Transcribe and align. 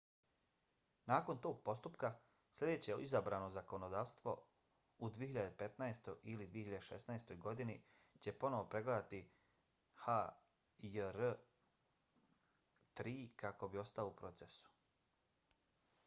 nakon 1.09 1.39
tog 1.41 1.57
postupka 1.65 2.09
sljedeće 2.59 2.93
izabrano 3.01 3.49
zakonodavstvo 3.57 4.33
u 4.97 5.09
2015. 5.17 6.13
ili 6.31 6.47
2016. 6.55 7.37
godini 7.45 7.75
će 8.19 8.31
ponovo 8.45 8.65
pregledati 8.69 9.21
hjr-3 10.81 11.37
kako 13.45 13.67
bi 13.69 13.77
ostao 13.85 14.07
u 14.07 14.15
procesu 14.25 14.67